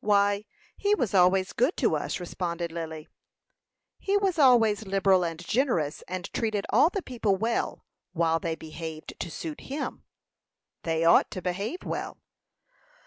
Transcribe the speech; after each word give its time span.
"Why, 0.00 0.46
he 0.78 0.94
was 0.94 1.12
always 1.12 1.52
good 1.52 1.76
to 1.76 1.94
us," 1.94 2.18
responded 2.18 2.72
Lily. 2.72 3.06
"He 3.98 4.16
was 4.16 4.38
always 4.38 4.86
liberal 4.86 5.22
and 5.22 5.38
generous, 5.38 6.00
and 6.08 6.32
treated 6.32 6.64
all 6.70 6.88
the 6.88 7.02
people 7.02 7.36
well, 7.36 7.84
while 8.14 8.38
they 8.40 8.54
behaved 8.54 9.12
to 9.20 9.30
suit 9.30 9.60
him." 9.68 10.04
"They 10.84 11.04
ought 11.04 11.30
to 11.32 11.42
behave 11.42 11.80
well." 11.84 12.16